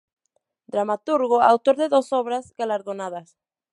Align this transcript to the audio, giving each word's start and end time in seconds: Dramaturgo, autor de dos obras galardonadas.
Dramaturgo, 0.75 1.37
autor 1.51 1.75
de 1.81 1.87
dos 1.93 2.07
obras 2.21 2.45
galardonadas. 2.57 3.29